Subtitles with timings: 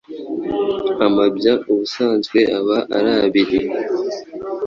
[1.05, 3.59] Amabya ubusanzwe aba ari abiri